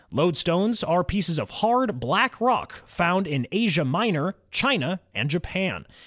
[0.11, 5.85] Loadstones are pieces of hard, black rock found in Asia Minor, China, and Japan.